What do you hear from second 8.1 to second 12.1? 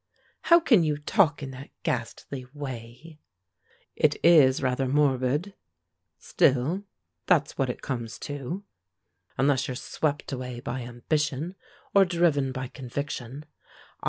to, unless you're swept away by ambition, or